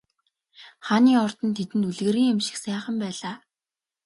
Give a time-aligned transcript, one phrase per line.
[0.85, 3.35] Хааны ордон тэдэнд үлгэрийн юм шиг сайхан байлаа.